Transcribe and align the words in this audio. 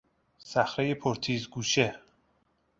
صخرهی 0.37 0.93
پر 0.95 1.15
تیز 1.15 1.49
گوشه 1.49 1.95